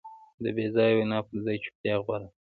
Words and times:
د 0.43 0.45
بېځایه 0.55 0.95
وینا 0.97 1.19
پر 1.27 1.37
ځای 1.45 1.57
چوپتیا 1.63 1.95
غوره 2.03 2.17
ده. 2.21 2.29